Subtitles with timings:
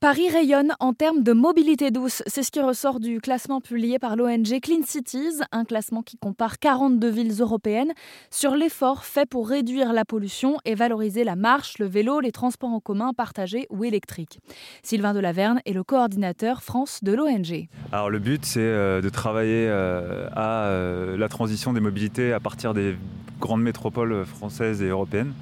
[0.00, 2.22] Paris rayonne en termes de mobilité douce.
[2.28, 6.60] C'est ce qui ressort du classement publié par l'ONG Clean Cities, un classement qui compare
[6.60, 7.92] 42 villes européennes
[8.30, 12.70] sur l'effort fait pour réduire la pollution et valoriser la marche, le vélo, les transports
[12.70, 14.38] en commun partagés ou électriques.
[14.84, 17.66] Sylvain Delaverne est le coordinateur France de l'ONG.
[17.90, 22.38] Alors le but, c'est euh, de travailler euh, à euh, la transition des mobilités à
[22.38, 22.94] partir des
[23.40, 25.32] grandes métropoles françaises et européennes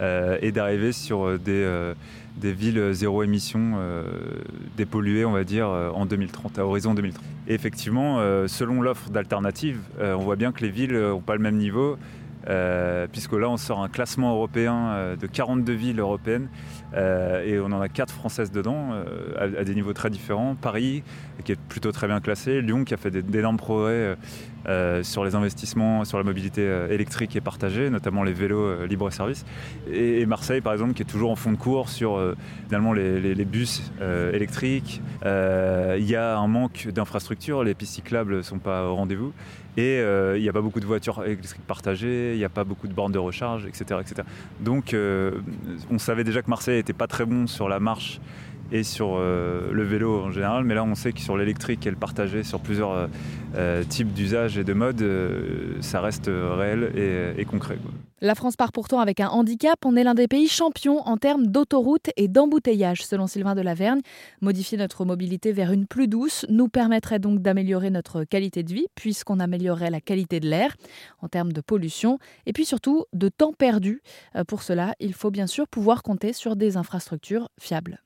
[0.00, 1.94] et d'arriver sur des
[2.36, 4.04] des villes zéro émission euh,
[4.76, 7.24] dépolluées, on va dire, euh, en 2030, à horizon 2030.
[7.48, 11.42] Et effectivement, euh, selon l'offre d'alternatives, on voit bien que les villes n'ont pas le
[11.42, 11.96] même niveau.
[13.12, 16.48] Puisque là on sort un classement européen de 42 villes européennes
[16.94, 18.90] et on en a 4 françaises dedans
[19.38, 20.54] à, des niveaux très différents.
[20.54, 21.02] Paris
[21.44, 24.16] qui est plutôt très bien classé, Lyon qui a fait d'énormes progrès
[24.68, 28.86] euh, sur les investissements, sur la mobilité euh, électrique et partagée, notamment les vélos euh,
[28.86, 29.44] libre-service.
[29.92, 32.18] Et, Marseille, par exemple, qui est toujours en fond de cours sur
[32.66, 33.82] finalement les, bus
[34.32, 35.02] électriques.
[35.24, 39.32] Il y a un manque d'infrastructures, les pistes cyclables ne sont pas au rendez-vous.
[39.76, 42.88] Et il n'y a pas beaucoup de voitures électriques partagées, il n'y a pas beaucoup
[42.88, 44.00] de bornes de recharge, etc.
[44.00, 44.22] etc.
[44.60, 44.94] Donc
[45.90, 48.20] on savait déjà que Marseille n'était pas très bon sur la marche
[48.72, 50.64] et sur euh, le vélo en général.
[50.64, 53.06] Mais là, on sait que sur l'électrique et le partagé sur plusieurs euh,
[53.54, 55.04] euh, types d'usages et de modes,
[55.80, 57.76] ça reste réel et, concret.
[58.22, 59.78] La France part pourtant avec un handicap.
[59.84, 64.00] On est l'un des pays champions en termes d'autoroutes et d'embouteillage, selon Sylvain Delavergne.
[64.40, 68.86] Modifier notre mobilité vers une plus douce nous permettrait donc d'améliorer notre qualité de vie,
[68.94, 70.74] puisqu'on améliorerait la qualité de l'air
[71.20, 74.02] en termes de pollution et puis surtout de temps perdu.
[74.48, 78.00] Pour cela, il faut bien sûr pouvoir compter sur des infrastructures fiables.